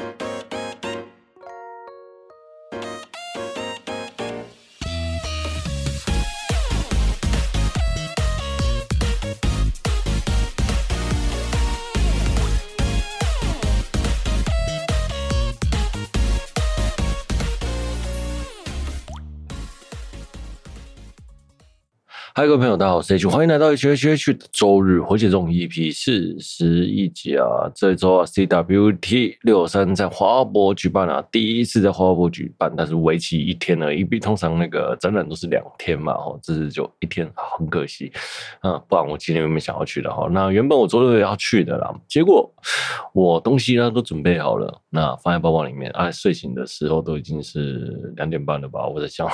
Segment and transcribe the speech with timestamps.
[0.00, 0.29] ん?
[22.40, 27.70] 嗨，各位朋友，大家好，我是 H，欢迎来到 H H H 的周日火箭中 EP 四十一集啊！
[27.74, 38.10] 这周啊，CWT 六三在花博举办啊，第一次在花博举办，但是为期一天而已，因为通常那个展览都是两天嘛，哦，这次就一天，很可惜
[38.60, 40.26] 啊，不然我今天有没有想要去的哈。
[40.30, 42.50] 那原本我周六要去的啦，结果
[43.12, 48.86] 我东西呢都准备好了，那放在包包里面啊，睡醒的时候都已经是两点半了吧？
[48.86, 49.28] 我在想，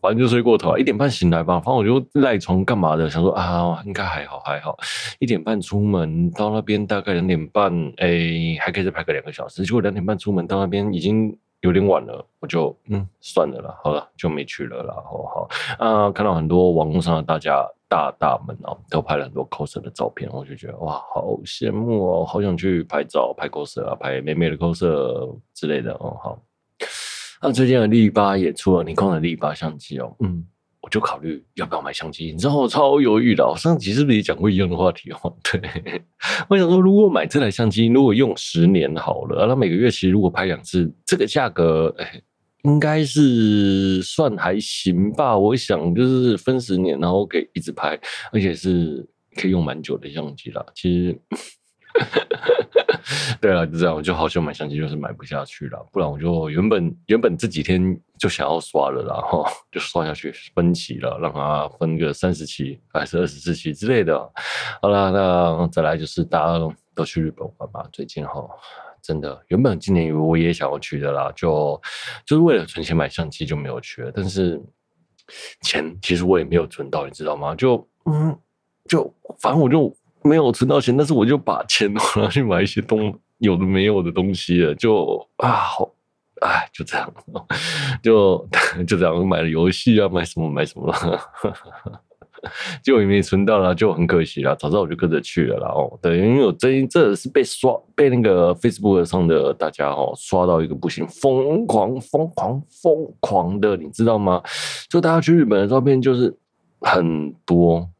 [0.00, 2.38] 反正就睡过头啊，一点半醒来吧，反正我就赖。
[2.44, 3.08] 从干嘛的？
[3.08, 4.76] 想说啊，应该还好，还好。
[5.18, 9.64] 一点半出门到那边，大概两点半，哎、欸，还可以再拍个两个小时。
[9.64, 14.94] 结果两点半出门到那边已经有点晚了，我就嗯算了啦，好了，就没去了啦。
[14.96, 26.14] 好好啊，看到很多网络上的大家大大们哦，都拍了很多 coser 的照片，我就觉得哇，好羡慕哦，好想去拍照、拍 coser 啊，拍美美的 coser 之类的哦。
[26.22, 26.38] 好，
[27.40, 30.46] 那最近的力巴也出了尼康的力巴相机哦，嗯。
[30.84, 33.42] 我就考虑要不要买相机，你知道我超犹豫的。
[33.42, 35.34] 我上集是不是也讲过一样的话题哦？
[35.42, 35.58] 对，
[36.46, 42.20] 我想说，如果买这台相机，如果用十年好了，那每个月其实如果拍两次，这个价格，哎，
[42.64, 45.38] 应该是算还行吧。
[45.38, 47.98] 我想就是分十年，然后可以一直拍，
[48.30, 50.62] 而且是可以用蛮久的相机啦。
[50.74, 51.18] 其实。
[53.40, 55.86] 对了，就这样，我就好想买相机，就是买不下去了。
[55.92, 64.18] 不然我就原本原本这几天就想要刷了，然后就刷下去分期了，让它分个三十期还是二十四期之类的。
[64.80, 66.58] 好了，那再来就是大家
[66.94, 67.86] 都去日本玩吧。
[67.92, 68.44] 最近哈，
[69.02, 71.80] 真的原本今年我也想要去的啦，就
[72.24, 74.10] 就是为了存钱买相机就没有去了。
[74.12, 74.60] 但是
[75.60, 77.54] 钱其实我也没有存到，你知道吗？
[77.54, 78.36] 就嗯，
[78.88, 79.94] 就反正我就。
[80.24, 85.90] 没有存到钱，但是我就把钱拿去买一些东有的没有的东西了，就啊，好，
[86.40, 87.12] 哎，就这样，
[88.02, 88.48] 就
[88.88, 91.20] 就这样买了游戏啊，买什么买什么了，
[92.82, 94.56] 就也没存到了，就很可惜了。
[94.56, 95.68] 早知道我就跟着去了啦。
[95.68, 104.42] 哦，对，因为我最近这是被刷被那个 Facebook 上的大家哦刷到一个不行，疯狂疯狂疯狂的，你知道吗？
[104.88, 106.34] 就大家去日本的照片就是
[106.80, 107.90] 很多。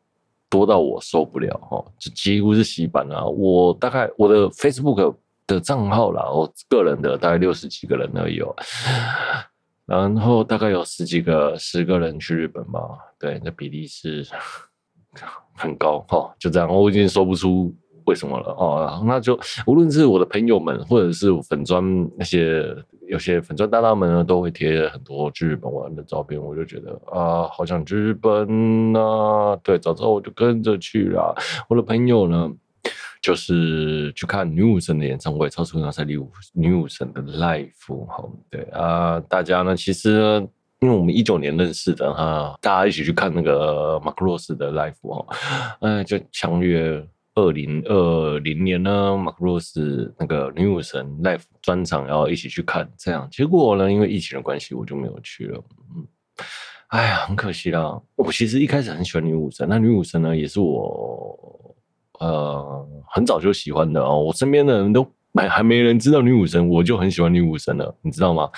[0.55, 3.25] 多到我受不了哦，就几乎是洗版啊！
[3.27, 5.17] 我大概我的 Facebook
[5.49, 8.55] 的账号啦，我个人的大概六十几个人而已哦，
[9.85, 12.81] 然后大概有十几个十个人去日本吧，
[13.19, 14.25] 对，那比例是
[15.57, 17.75] 很高哈，就这样，我已经说不出
[18.07, 19.03] 为什么了哦。
[19.07, 21.83] 那就无论是我的朋友们，或者是粉砖
[22.17, 22.75] 那些。
[23.07, 29.55] 有些粉砖大大们呢，都会贴很多去日本玩的照片，我就觉得啊，好想去日本啊！
[29.63, 31.35] 对，早知道我就跟着去了。
[31.69, 32.51] 我的朋友呢，
[33.21, 38.07] 就是去看女武神的演唱会，超出那赛女武女武神的 life。
[38.09, 40.49] 好，对啊，大家呢，其实呢，
[40.81, 45.27] 因为我们一九年认识的哈，大家一起去看那个马克罗斯的 live 哈，
[45.81, 47.07] 哎，就强约。
[47.37, 55.61] 二零二零年呢，马克罗斯那个女武神 live 专场要一起去看，这样结果呢，因为疫情的关系，我就没有去了。
[55.97, 56.07] 嗯，
[56.89, 58.01] 哎呀，很可惜啦。
[58.15, 61.75] 我其实一开始很喜欢女武神，那女武神呢，也是我
[62.21, 64.21] 呃很早就喜欢的哦。
[64.21, 68.49] 我身边的人都还还没人知道女武神，我就很喜欢女武神了，你知道吗？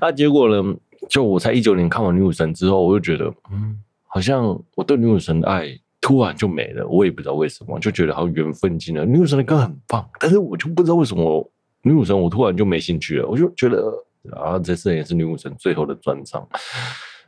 [0.00, 0.76] 啊，结果呢，
[1.08, 5.78] 就我在一九年看完女武神之后，我就觉得，嗯，好像我对女武神的爱。
[6.06, 9.04] 突然就没了，我也不知道为什么，就觉得好像缘分尽了。
[9.04, 11.52] 女武神的歌很棒，但是我就不知道为什么
[11.82, 13.26] 女武神我突然就没兴趣了。
[13.26, 13.92] 我就觉得
[14.30, 16.48] 啊，这次也是女武神最后的专场，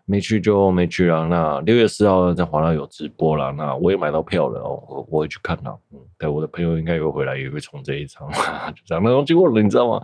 [0.04, 1.26] 没去就没去了。
[1.26, 5.76] 那六月四号在华纳有直播了，那我也买到票了哦，我我会去看了。
[5.92, 9.02] 嗯，对，我的朋友应该有回来也会冲这一场，就这样。
[9.02, 10.00] 然后结果了你知道吗？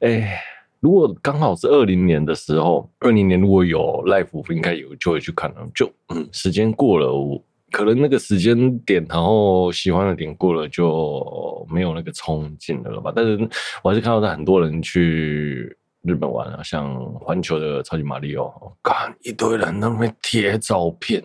[0.00, 0.38] 哎，
[0.80, 5.66] 如果刚好是二零年的时候，二零年如果有 live，应该有就会去看了。
[5.74, 7.42] 就嗯，时间过了我。
[7.70, 13.12] 可能那个时间点，然后喜欢的点过了，就没有那个冲劲了吧？
[13.14, 13.36] 但是
[13.82, 18.50] 我还是看到在很多人去日本玩啊，像环球的超级玛利欧，
[18.82, 21.22] 看一堆人那边贴照片，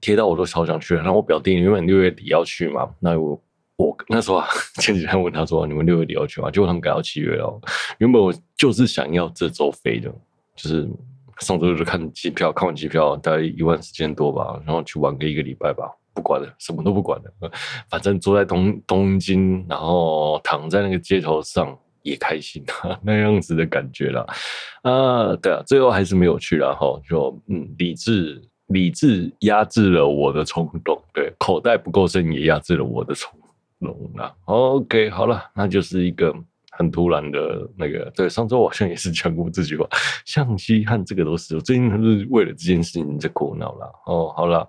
[0.00, 0.94] 贴到我都超想去。
[0.94, 3.42] 然后我表弟原本六月底要去嘛，那我
[3.76, 4.46] 我那时候啊，
[4.80, 7.60] 前几天问他说：“你们六月底要去吗？”结果他们改到七月了。
[7.98, 10.08] 原本我就是想要这周飞的，
[10.54, 10.88] 就是。
[11.40, 17.50] 上周就看机票，看完机票大概一万四千多吧，然后去玩个一个礼拜吧，不管了，什么都不管了，
[17.88, 24.26] 反正坐在东东京，然后躺在那个街头上，也开心啊， 那样子的感觉啦。
[24.82, 33.32] 啊，对啊，最后还是没有去，然后就嗯，理智理智压制了我的冲动，对，口袋不够深也压制了我的冲
[33.80, 34.32] 动啊。
[34.44, 36.34] OK，好了，那就是一个。
[36.80, 39.86] 很突然的那个，对，上周我好像也是讲过这句话，
[40.24, 43.86] 相机和这个都是，我最近都是为了这件事情在苦恼了。
[44.06, 44.66] 哦，好了，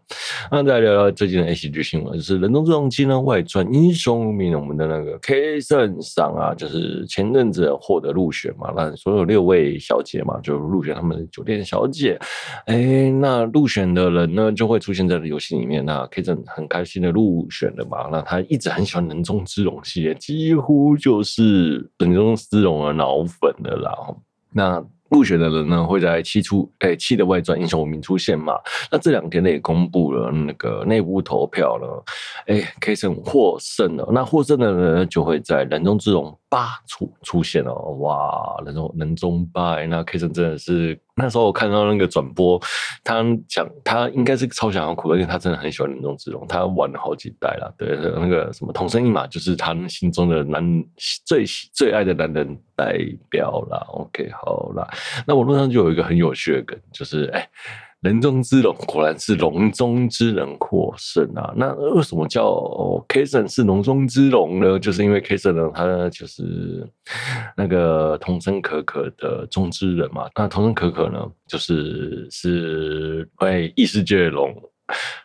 [0.51, 12.19] 那再聊聊最近的 ACG 新闻，就是《人中之龙》技能外传英雄无名，我们的那个 K 胜赏啊，就是前阵子获得入选嘛，那所有六位小姐嘛，就入选他们的酒店小姐。
[12.65, 15.85] 哎，那入选的人呢，就会出现在游戏里面。
[15.85, 21.89] 那 K 胜很开心的入选了嘛，那他一直很喜欢《人中之龙》系列，几乎就是。
[22.05, 23.91] 人中之龙的脑粉的啦，
[24.51, 28.53] 那入选的人呢，会在七出诶七的外传英雄无名出现嘛？
[28.89, 32.03] 那这两天呢也公布了那个内部投票了，
[32.47, 40.99] 诶 K 胜获胜了，那获胜的人呢就会在人中之龙八出出现了，哇，人中人中八，那 K 胜真的是。
[41.21, 42.59] 那时候我看到那个转播，
[43.03, 47.73] 他讲他应该是超想要哭，而且他真的很喜欢林中之龙，他玩了好几代了。
[47.77, 50.83] 对，那个什么同声一马就是他心中的男
[51.25, 52.97] 最最爱的男人代
[53.29, 53.77] 表啦。
[53.89, 54.87] OK，好啦，
[55.27, 57.39] 那网络上就有一个很有趣的梗，就是哎。
[57.39, 57.49] 欸
[58.01, 61.53] 人中之龙果然是龙中之人获胜啊！
[61.55, 62.43] 那为什么叫
[63.07, 64.79] Kason 是龙中之龙呢？
[64.79, 66.83] 就是因为 Kason 呢，他就是
[67.55, 70.27] 那个童声可可的中之人嘛。
[70.35, 74.51] 那童声可可呢，就是是会异世界龙。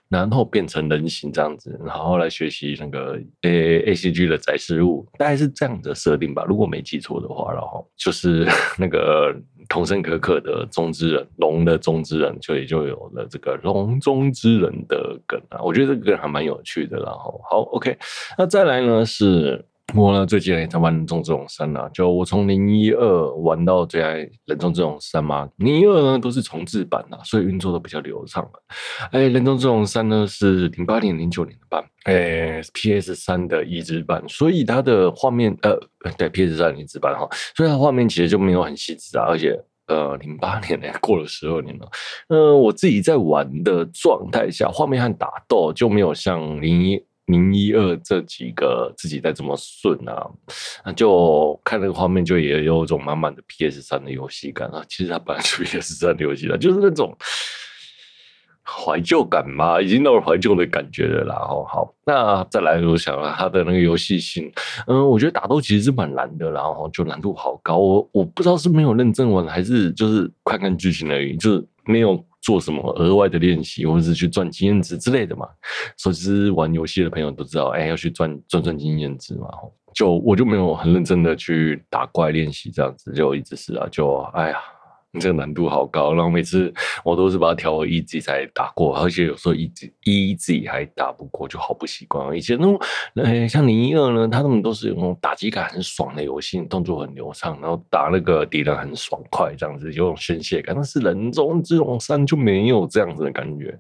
[0.09, 7.53] 然后变成人形这样子，然后来学习那个 A A C G 的载食物，大概是这样的设定吧，如果没记错的话。
[7.53, 8.47] 然后就是
[8.79, 9.35] 那个
[9.69, 15.61] 桐生可可的中之人，龙的中之人，就也就有了这个龙中之人的梗啊。
[15.63, 16.99] 我觉得这个梗还蛮有趣的。
[16.99, 17.97] 然后好，OK，
[18.39, 19.65] 那再来呢是。
[19.95, 25.49] 我呢，最近也在玩人中之龙三啊，就我从零一二玩到最爱人中之龙三嘛。
[25.57, 28.47] 零一二呢都是重制版啊，所以运作都比较流畅。
[29.13, 35.79] 哎，人中之龙三呢是零八年、零九年的版，哎，PS 三的移植版，所以它的画面呃，
[36.19, 41.89] 对，PS 三移植版哈，所以它画面其实就没有很细致啊，而且呃，零八年呢 过了十二年了，
[42.29, 47.03] 呃，我自己在玩的状态下，画面和打斗就没有像零一。
[47.27, 50.27] 零一二这几个自己在这么顺啊，
[50.85, 54.85] 那就看那个画面，就也有一种满满的 PS 三的游戏感啊。
[54.89, 57.17] 其实它本来是 PS 三的游戏了，就是那种
[58.63, 61.25] 怀旧感嘛，已经到了怀旧的感觉了。
[61.25, 64.49] 然后好，那再来，我想了它的那个游戏性，
[64.87, 67.77] 嗯，我觉得打斗其实是蛮难的，然后就难度好高。
[67.77, 72.25] 我我不知道是没有认真玩，还是就是看看剧情而已，就是没有。
[72.47, 75.49] 做什么额外的练习，或者是去赚经验值之类的嘛？
[75.97, 79.49] 所以是玩游戏的朋友都知道，哎、要去赚赚赚经验值嘛。
[79.93, 84.59] 就我就没有很认真的去打怪练习，这样子就一直是啊，就哎呀。
[85.19, 86.73] 这个难度好高，然后每次
[87.05, 92.37] 我都是把它调为一级才打过，而且有时候一级一级还打不过，就好不习惯。
[92.37, 92.81] 以前那种，
[93.15, 100.75] 呃，像零一二呢，他们都是有那种打击感很爽的游戏，动作很流畅，然后打那个敌人很爽快，这样子有种宣泄感。
[100.75, 103.79] 但是人中之龙三就没有这样子的感觉，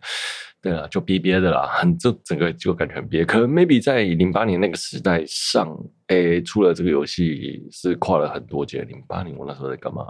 [0.62, 3.24] 对啊，就憋憋的啦，很这整个就感觉很憋。
[3.24, 5.76] 可能 maybe 在零八年那个时代上，
[6.08, 8.82] 诶，出了这个游戏是跨了很多届。
[8.82, 10.06] 零八年我那时候在干嘛？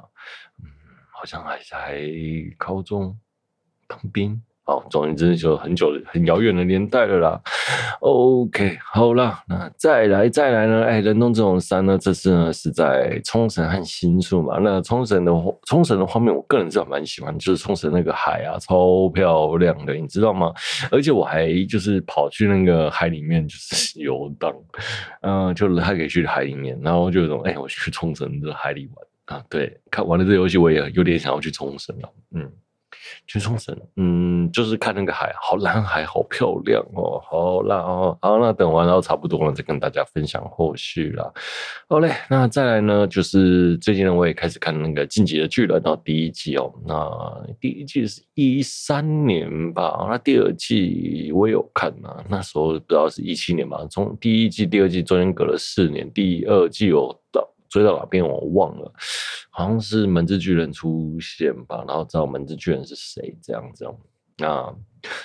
[0.63, 0.71] 嗯
[1.17, 1.99] 好像还在
[2.59, 3.17] 高中
[3.89, 7.41] 当兵，哦，总而言之就很久很遥远的年代了啦。
[8.01, 10.85] OK，好啦，那再来再来呢？
[10.85, 11.97] 哎，人中之龙三呢？
[11.97, 14.59] 这次呢是在冲绳和新宿嘛。
[14.61, 15.33] 那冲绳的
[15.65, 20.53] 冲绳的画面，我个人是蛮喜欢，就是冲绳那个海啊，超漂亮的，你知道吗？
[20.91, 24.55] 而且我还就是跑去那个海里面就是 游荡，
[25.23, 29.06] 嗯、呃，就还可以去海里面，然后就有种哎，我去冲绳的海里玩。
[29.27, 32.13] 啊，对，看完了这游戏，我也有点想要去冲绳了。
[32.35, 32.51] 嗯，
[33.27, 37.21] 去冲绳，嗯，就是看那个海，好蓝海，好漂亮哦。
[37.25, 41.29] 好啦，哦，好，那等完然后差不多了，再跟大家分享后续啦。
[41.89, 46.73] 好嘞，那再来呢，就是最近呢，我也开始看那个《进击的巨人》到第一季哦。
[46.87, 53.85] 那第一季是一三年吧，那第二季我有看嘛，那时候不知道是一七年吧。
[53.91, 57.19] 从第一季、第二季中间隔了四年，第二季哦。
[57.77, 58.91] 追到哪边我忘了，
[59.51, 63.87] 好像是门之巨人出现吧，然后知道门之巨人是谁这样子。
[64.39, 64.75] 那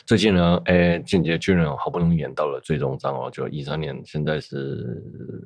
[0.05, 5.01] 最近呢，哎、欸，进击的巨人好不容易演到了最终章哦，就一三年，现在是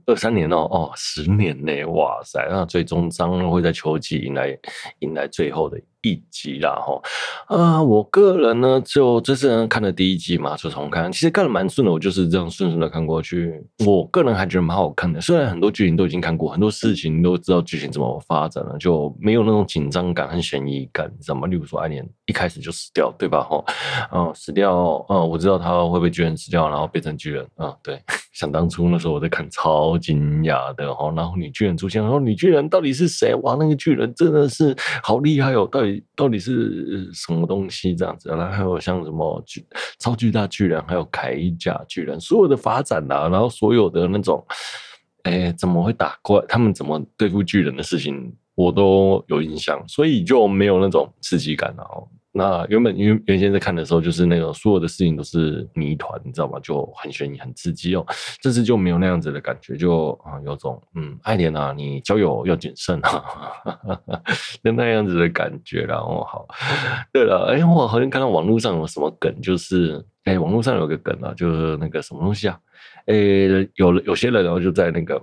[0.06, 2.46] 二三年哦，哦，十年内，哇塞！
[2.50, 4.58] 那最终章会在秋季迎来
[5.00, 7.02] 迎来最后的一集啦，哈。
[7.48, 13.64] 啊，我个人呢，就这次看了第一集嘛，就重看，其实看得蛮顺的，我就是这样顺顺的看过去。
[13.86, 21.48] 我个人还觉得蛮好看的，虽然很多剧情都已经看过，很多事情都知道剧情怎么发展了，就没有那种紧张感和悬疑感，你知道吗？
[21.48, 23.44] 例如说，爱莲一开始就死掉，对吧？
[23.44, 23.64] 哈，
[24.14, 28.02] 嗯，死掉，嗯，我知道他会被巨人吃掉，然后变成巨人，嗯，对。
[28.36, 33.34] 想当初那时候我在看，超惊讶的哈，然后女巨人出现，然后女巨人到底是谁？
[33.36, 35.66] 哇，那个巨人真的是好厉害哦！
[35.72, 38.28] 到底到底是什么东西这样子？
[38.28, 39.66] 然后还有像什么巨
[40.00, 44.46] 超巨大巨人，还有铠甲巨人，所有的发展啊，然后所有的那种，
[45.24, 46.44] 哎，怎么会打怪？
[46.46, 52.06] 他们怎么对付巨人的事情，我都有印象，所以就没有那种刺激感了哦。
[52.38, 56.60] 那原本因为原先在看的时候，就是那个所有的事情都是谜团，你知道吗？
[56.62, 58.06] 就很悬疑、很刺激哦。
[58.42, 63.24] 这次就没有那样子的感觉，就啊有种嗯，爱莲啊，你交友要谨慎啊，
[64.62, 65.84] 就那样子的感觉。
[65.84, 66.46] 然后好，
[67.14, 72.60] 对了，哎，我好像看到网络上有什么梗，就是哎，网络上有个梗啊，就是那个什么东西啊？
[73.06, 73.16] 哎，
[73.76, 75.22] 有有些人然后就在那个。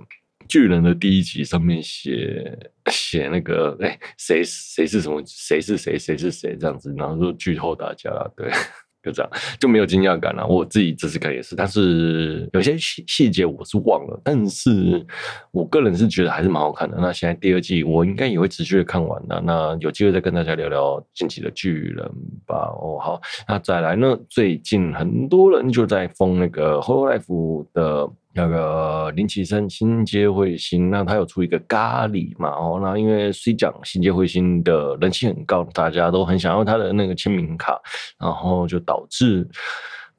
[0.53, 2.55] 巨人的第一集上面写
[2.91, 8.51] 写那个哎，谁谁是什么，谁是谁，谁是谁这样子，然后就剧透大家了，对，
[9.01, 10.45] 就这样就没有惊讶感了。
[10.45, 15.03] 我自己这次看也是，但是有些细细节我是忘了，但是
[15.49, 16.99] 我个人是觉得还是蛮好看的。
[16.99, 19.41] 那现在第二季我应该也会持续的看完的。
[19.43, 22.07] 那有机会再跟大家聊聊近期的巨人
[22.45, 22.69] 吧。
[22.79, 24.15] 哦，好，那再来呢？
[24.29, 28.07] 最近很多人就在封那个 h o l o Life 的。
[28.35, 32.49] 那个林奇生新街彗星，那他有出一个咖喱嘛？
[32.49, 37.79] 哦，那因为虽讲新街彗星的人气很高，大家都很想要他的那个签名卡，
[38.19, 39.47] 然后就导致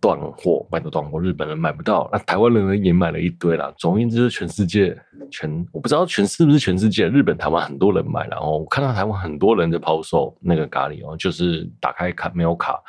[0.01, 3.73] 断货，买到断货，日本人买不到，那台湾人也买了一堆啦。
[3.77, 4.97] 总而言之，全世界
[5.31, 12.81] 全我不知道全是不是全世界，日本台湾很多人买，然后我看到台湾很多人在抛售那个咖喱哦，就是打开卡没有卡。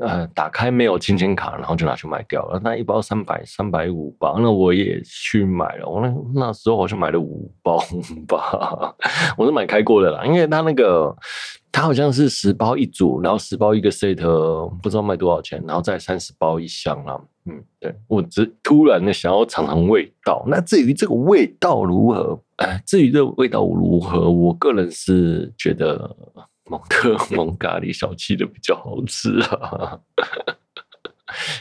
[0.00, 2.58] 呃，打开没有金钱卡，然后就拿去卖掉了。
[2.64, 5.86] 那一包三百三百五包，那我也去买了。
[5.86, 7.78] 我那那时候好像买了五包
[8.26, 8.94] 吧，
[9.36, 11.14] 我是买开过的啦，因为他那个
[11.70, 14.16] 他好像是十包一组，然后十包一个 set，
[14.78, 17.20] 不知道卖多少钱，然后再三十包一箱啦。
[17.44, 20.42] 嗯，对，我只突然的想要尝尝味道。
[20.46, 26.16] 那至于这个味道如何，哎，至于这个味道如何，我个人是觉得。
[26.70, 29.98] 蒙特蒙咖喱小七的比较好吃啊，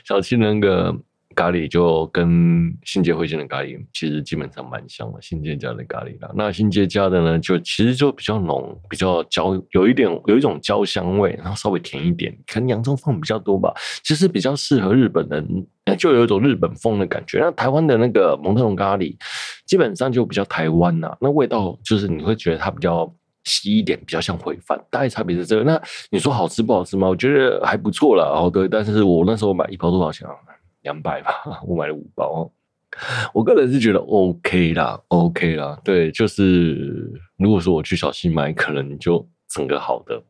[0.05, 0.95] 小七那个
[1.33, 6.31] 咖喱就跟新街彗星的咖喱其实基本上蛮像的，新街家的咖喱啦。
[6.35, 13.73] 那新街家的呢，就其实就比较浓，比较焦，有一点有一种焦香味，然后稍微甜一点，可能洋葱放比较多吧。
[14.03, 17.39] 其实比较适合日本人，就有一种日本风的感觉。
[17.39, 19.15] 那台湾的那个蒙特蒙咖喱
[19.65, 23.11] 基本上就比较台湾呐，那味道就是你会觉得它比较。
[23.43, 25.63] 稀一点，比较像烩饭，大概差别是这个。
[25.63, 27.07] 那你说好吃不好吃吗？
[27.07, 28.23] 我觉得还不错了。
[28.23, 30.33] 哦，对，但是我那时候买一包多少钱啊？
[30.81, 32.51] 两百吧，我买了五包。
[33.33, 35.79] 我个人是觉得 OK 啦，OK 啦。
[35.83, 40.21] 对，就是如果说我去小西买，可能就整个好的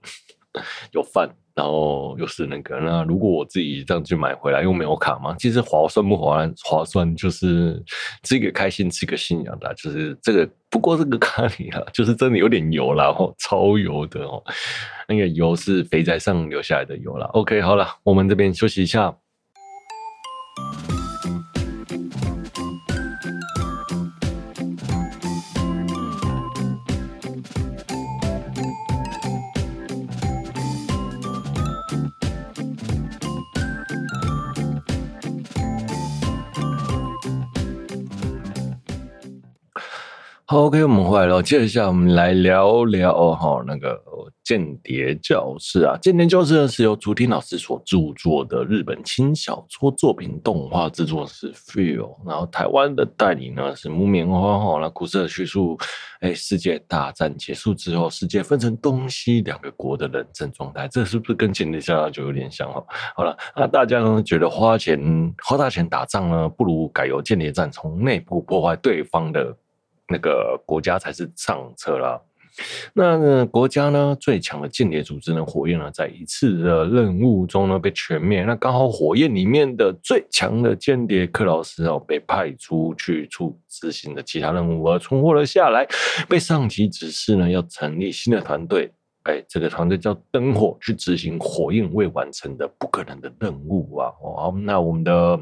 [0.92, 1.30] 有饭。
[1.62, 6.54] 然后又是那个，那如果我自己这样去买回来，又没有卡嘛，其实划算不划算？
[6.64, 7.82] 划算就是
[8.24, 10.50] 这个开心，这个信仰的，就是这个。
[10.72, 14.42] 不过这个咖喱啊， 就是真的有点油啦，哦，超油的哦，
[15.06, 17.28] 那个油是肥宅上留下来的油啦。
[17.34, 19.14] OK，好了，我们这边休息一下。
[40.72, 41.44] OK，我们回来了。
[41.44, 44.02] 接下来我们来聊聊哈那个
[44.42, 45.98] 间谍教室啊。
[45.98, 54.80] 间谍教室呢是由竹町老师所著作的日本轻小说作品，动画制作是 Feel，然后台湾的代理呢是木棉花哈。
[54.80, 55.78] 那故事的叙述，
[56.22, 62.82] 哎，世界大战结束之后，世界分成东西两个国的冷战状态，这是不是跟间谍教室就有点像哈？
[63.14, 64.98] 好了，那大家呢觉得花钱
[65.44, 69.54] 花大钱打仗呢，不如改由间谍战，从内部破坏对方的。
[70.12, 72.22] 那个国家才是上策啦。
[72.94, 78.44] 那呢国家呢最强的间谍组织呢火焰呢，在一次的任务中呢被全灭。
[78.44, 85.88] 那刚好火焰里面的最强的间谍克劳斯哦被派出去出执行的其他任务而存活了下来，
[86.28, 88.92] 被上级指示呢要成立新的团队。
[89.24, 94.12] 哎，这个团队叫灯火去执行火焰未完成的不可能的任务啊。
[94.22, 95.40] 哦，那我们的。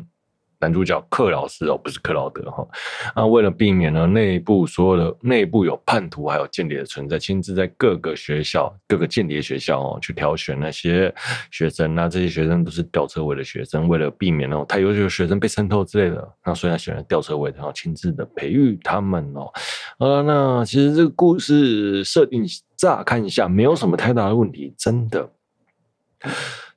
[0.59, 2.67] 男主角克劳斯哦，不是克劳德哈。
[3.15, 11.13] 那为了避免呢内部所有的内部有叛徒还有间谍的存在，亲自在各个学校、各个间谍学校哦去挑选那些
[11.51, 11.95] 学生。
[11.95, 19.51] 那这些学生都是吊车尾的学生，为了避免那种太优秀的学生被渗透之类的，那所以他选了吊车尾，然后亲自的培育他们哦。
[19.99, 22.43] 呃，那其实这个故事设定
[22.75, 25.29] 乍看一下没有什么太大的问题，真的。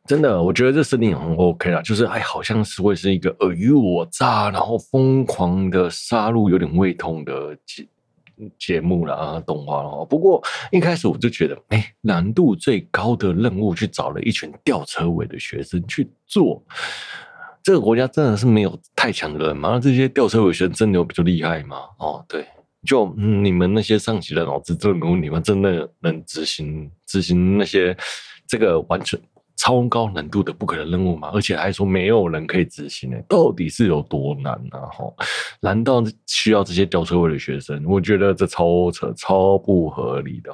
[0.05, 7.87] 真的，我觉得这设定很 OK 啦，就是哎，好像是会是一个尔虞我诈，然后疯狂的杀戮，有点胃痛的节
[8.59, 10.05] 节目啦，动画了。
[10.07, 10.43] 不过
[10.73, 16.61] 一开始我就觉得，哎，难度最高的任务去找了一群吊车尾的学生去做，
[17.63, 19.71] 这个国家真的是没有太强的人吗？
[19.75, 21.77] 那这些吊车尾学生真的有比较厉害吗？
[21.99, 22.45] 哦，对，
[22.85, 25.39] 就、嗯、你们那些上级的脑子真的没问题吗？
[25.39, 27.97] 真的能执行执行那些
[28.49, 29.17] 这个完全？
[29.63, 34.77] 超高难度的不可能任务嘛，而且还说没有人可以执行呢，到底是有多难呢？
[34.91, 35.05] 哈，
[35.61, 37.81] 难道需要这些吊车尾的学生？
[37.87, 40.53] 我觉得这超扯、超不合理的。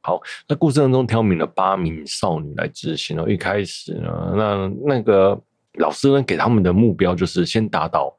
[0.00, 3.16] 好，那故事当中挑明了八名少女来执行。
[3.20, 5.40] 哦一开始呢，那那个
[5.74, 8.12] 老师呢给他们的目标就是先打倒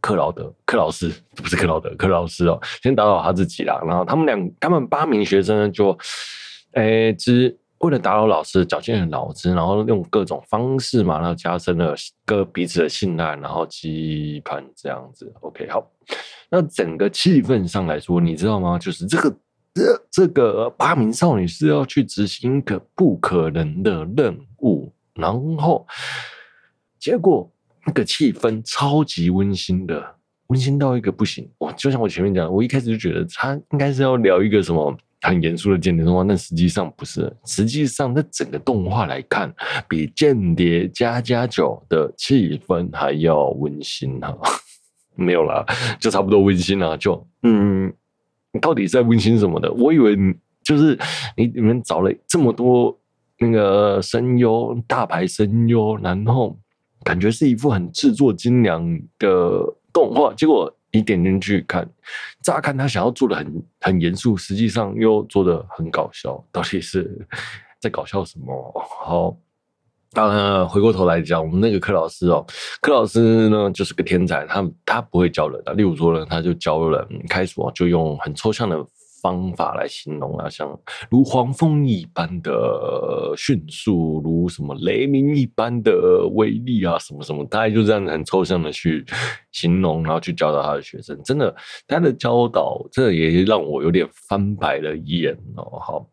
[0.00, 3.80] 克劳德、克劳斯，不是克劳德、克劳斯哦，先打倒他自己啦。
[3.84, 5.90] 然后他们两、他们八名学生呢就，
[6.74, 7.58] 诶、欸，只。
[7.86, 15.32] 为了打扰老师，绞尽了脑汁，然后用各种方式嘛，然后加深了各彼此的信赖，然后期盼这样子。
[15.40, 15.88] OK，好，
[16.50, 18.76] 那整个气氛上来说，你知道吗？
[18.76, 19.36] 就是这个
[19.72, 25.86] 这这个八名少女是要去执行一个不可能的任务，然后
[26.98, 27.48] 结果
[27.86, 30.04] 那个气氛超级温馨的，
[30.48, 31.48] 温馨到一个不行。
[31.58, 34.96] 我就像我前面讲，我一开始就觉得他应该是要聊一个什么。
[35.22, 37.34] 很严肃的间谍动画，但实际上不是。
[37.44, 39.52] 实际上，在整个动画来看，
[39.88, 44.36] 比《间谍加加九》的气氛还要温馨哈。
[45.16, 45.64] 没有啦，
[45.98, 46.96] 就差不多温馨啦。
[46.96, 47.92] 就嗯，
[48.60, 49.72] 到底在温馨什么的？
[49.72, 50.16] 我以为
[50.62, 50.98] 就是
[51.36, 52.96] 你你们找了这么多
[53.38, 56.56] 那个声优，大牌声优，然后
[57.02, 58.86] 感觉是一副很制作精良
[59.18, 60.75] 的动画，结果。
[60.96, 61.86] 你点进去看，
[62.42, 67.26] 乍看他想要做的很很严肃，实际上又做的很搞笑，到底是
[67.78, 68.72] 在搞笑什么？
[69.04, 69.36] 好，
[70.12, 72.44] 当然回过头来讲，我们那个柯老师哦，
[72.80, 78.82] 柯老师呢就是个天才，他他不会教人的，例如说呢，他就教人开锁就用很抽象的。
[79.26, 80.78] 方法来形容啊，像
[81.10, 89.04] 如黄蜂一般的迅速，如什么雷鸣一般的威力啊，什么什么，大概就这样子很抽象的去
[89.50, 91.20] 形容，然后去教导他的学生。
[91.24, 91.52] 真的，
[91.88, 95.76] 他的教导，这也让我有点翻白了眼哦。
[95.80, 96.06] 好，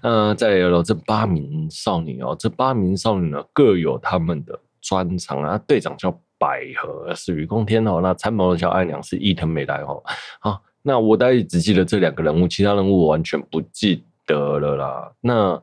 [0.00, 5.58] 那再来聊聊这八名少女哦，这八名少女呢各有他们的专长啊。
[5.66, 7.98] 队长叫百合，是雨空天哦。
[8.00, 10.00] 那参谋的叫爱娘，是伊藤美代哦。
[10.38, 10.62] 好。
[10.82, 15.12] 那我大概只记得这两个人物，其他人物我完全不记得了啦。
[15.20, 15.62] 那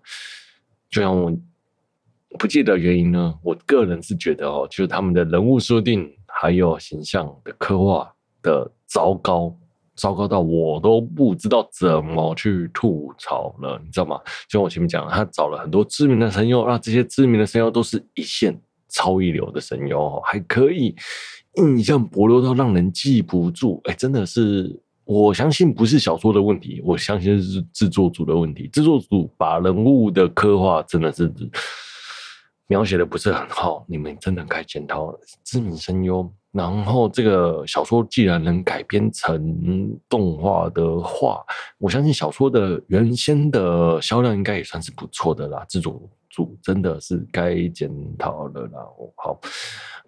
[0.92, 1.36] 就像我
[2.38, 9.58] 不记得原因呢，我个人是觉得哦，就是他们的人物设定还有形象的刻画的糟糕，
[9.96, 14.22] 糟糕到我都不知道怎么去吐槽了，你知道吗？
[14.48, 18.56] 就像我前面讲，他找了很多知名的声优，那这些知名的声优都是一线
[18.90, 20.96] 超一流的声优，还可以
[21.56, 24.80] 印象薄弱到让人记不住，哎，真的是。
[25.08, 28.68] 我相信不是小说的问题，我相信是制作组的问题。
[28.68, 31.32] 制作组把人物的刻画真的是
[32.68, 35.18] 描写的不是很好，你们真的该检讨。
[35.46, 41.42] 知名声优，然后这个小说既然能改编成动画的话，
[41.78, 45.64] 我相信小说的原先的销量应该也算是不错的啦。
[45.70, 46.02] 制作
[46.62, 48.80] 真的是该检讨了啦。
[49.16, 49.40] 好。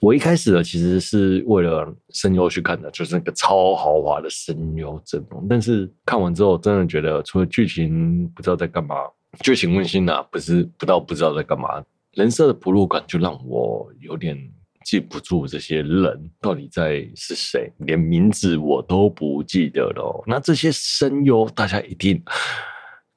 [0.01, 5.45] 我一开始呢，其实是为了声优去看的，就是那个超豪华的声优阵容。
[5.49, 8.95] 但是看完之后，真的觉得除了剧情不知道在干嘛，
[9.41, 14.37] 剧情温馨啊，不是不到不知道在干嘛，人设的薄弱感就让我有点
[14.85, 20.23] 记不住这些人到底在是谁，连名字我都不记得了。
[20.25, 22.23] 那这些声优，大家一定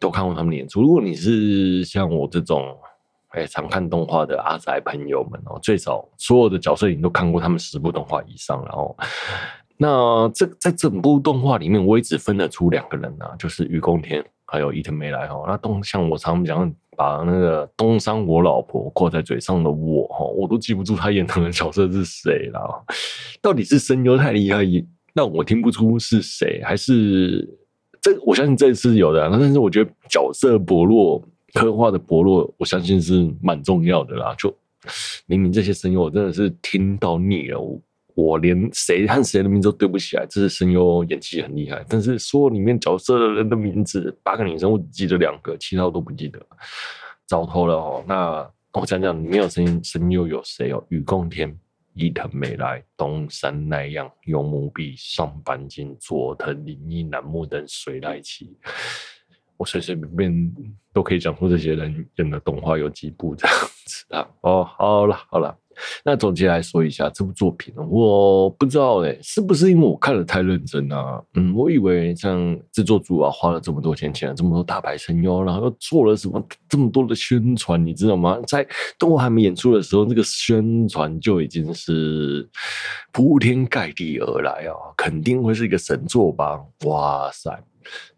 [0.01, 0.83] 都看过他们的演出。
[0.83, 2.77] 如果你是像我这种。
[3.33, 8.95] 哎，常看动画的阿宅朋友们哦，最少所有的角色你都看过他们十部动画以上，然后
[9.79, 15.42] 那这在整部动画里面，我也只分得出两个人啊，就是雨宫天还有伊藤美来哈。
[15.47, 22.85] 那东像我常讲，把那个东山我老婆挂在嘴上的我哈，我都记不住他演的角色是谁了。
[23.40, 24.62] 到底是声优太厉害，
[25.14, 27.49] 让我听不出是谁，还是
[28.01, 28.14] 这？
[28.27, 31.27] 我相信这是有的，但是我觉得角色薄弱。
[31.55, 34.35] 刻画的薄弱，我相信是蛮重要的啦。
[34.38, 34.55] 就
[35.27, 37.61] 明明这些声优，我真的是听到腻了。
[38.15, 41.83] 我连谁和谁的名字都对不起来，这是声优演技很厉害。
[41.88, 46.38] 但是说里面角色的人的名字，八个女生我只记得两个，其他我都不记得，
[47.27, 48.05] 糟透了哦。
[48.07, 50.85] 那我讲讲里面有声音声优有谁哦？
[50.91, 51.59] 雨宫天、
[51.95, 58.55] 伊藤美奈、东山奈央、柚木碧、上坂晶、佐藤林一、楠木等水濑奇。
[59.62, 60.53] 我随随便便
[60.92, 64.29] 都可以讲出这些人演的动画有几部这样子啊。
[64.40, 65.57] 哦，好了好了。
[66.05, 71.22] 那总结来说一下这部作品，我不知道哎，是不是因为我看的太认真啊？
[71.35, 78.38] 嗯，我以为像制作组啊花了这么多钱，请了这么多大牌声优，然后又做了什么这么多的宣传，你知道吗？
[78.48, 78.66] 在
[78.98, 82.46] 动画还没演出的时候，那个宣传就已经是
[83.12, 86.61] 铺天盖地而来啊，肯定会是一个神作吧？
[86.85, 87.64] 哇塞！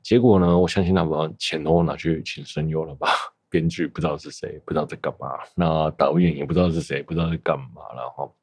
[0.03, 3.09] 结果呢，我相信他把钱都拿去请声优了吧？
[3.51, 5.29] 编剧不知道是谁，不知道在干嘛。
[5.55, 8.35] 那导演也不知道是谁，不知道在干嘛然后。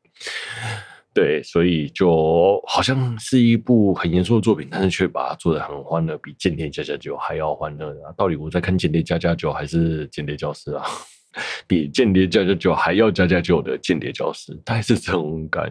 [1.14, 8.14] 对，所以就好像是一部很严肃的作品，但是却把它做得很欢乐，比《间谍加加九》还要欢乐啊！
[8.16, 10.86] 到底我在看《间谍加加九》还是《间谍教师》啊？
[11.68, 15.70] 比《间谍加加九》还要加加九的《间谍教师》，大概是这种感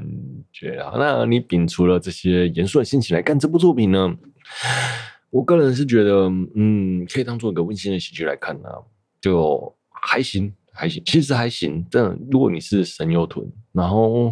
[0.52, 0.92] 觉啊。
[0.98, 4.14] 那你摒除了这些严肃的心情来看这部作品呢？
[5.30, 8.68] 我个人是觉得，嗯，可以当做一个温馨的喜剧来看呢、
[9.20, 11.86] 就还行，还行，其实还行。
[11.90, 14.30] 但如果你是声优囤，然后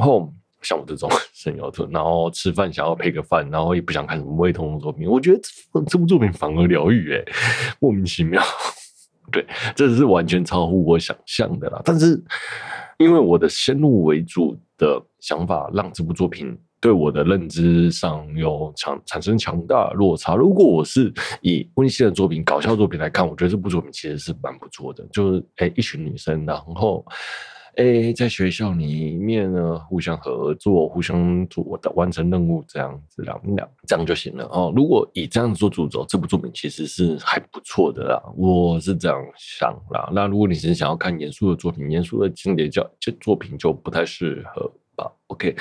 [0.60, 5.40] 像我这种声优囤，然后吃饭想要配个饭，然后也不想看什么胃痛的作品，我觉得
[5.72, 7.24] 这这部作品反而疗愈，诶
[7.78, 8.42] 莫名其妙。
[9.30, 11.80] 对，这是完全超乎我想象的啦。
[11.84, 12.20] 但是
[12.98, 16.58] 因为我的先入为主的想法，让这部作品。
[16.80, 20.36] 对我的认知上有强产生强大落差。
[20.36, 25.04] 如果我是以温馨的作品、搞笑作品来看，我觉得这部作品其实是蛮不错的。
[25.12, 27.04] 就是诶一群女生，然后
[27.74, 34.72] 诶在学校里面呢，互相合作、互相做的完成任务这样子，两两这样就行了哦。
[34.76, 38.22] 如果以这样子做主轴，这部作品其实是还不错的啦。
[38.36, 40.08] 我是这样想啦。
[40.12, 45.10] 那如果你是想要看严肃的作品、严肃的经典教这作品，就不太适合吧。
[45.26, 45.56] OK。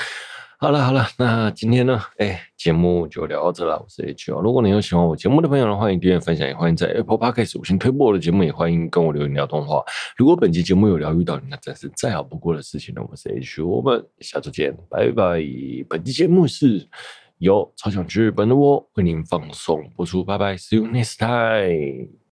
[0.60, 3.78] 好了好了，那今天呢，哎，节目就聊到这了。
[3.80, 9.84] 我是 H 哦，如果你有喜欢我节目的朋友呢，欢迎订阅分享，也欢迎在 Apple Podcast 五星推播我的节目，也欢迎跟我留言聊动画。
[10.18, 13.08] 如果本期节目有疗愈到你，那真是再好不过的事情了。
[13.08, 15.40] 我是 H，我们下周见，拜拜。
[15.88, 16.90] 本期节目是
[17.38, 22.27] 由超想去日本的我为您放送播出，拜拜，See you next time。